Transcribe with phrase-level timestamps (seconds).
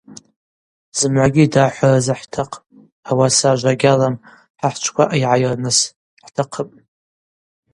[0.97, 2.63] Зымгӏвагьи дахӏвра рзыхӏтахъпӏ,
[3.09, 4.15] ауаса, ажва гьалам,
[4.59, 5.79] хӏа хӏчӏвква айгӏайырныс
[6.25, 6.75] хӏтахъыпӏ!